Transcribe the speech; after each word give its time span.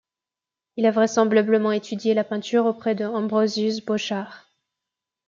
Il 0.77 0.87
a 0.87 0.89
vraisemblablement 0.91 1.71
étudié 1.73 2.15
la 2.15 2.23
peinture 2.23 2.65
auprès 2.65 2.95
de 2.95 3.05
Ambrosius 3.05 3.85
Bosschaert. 3.85 4.49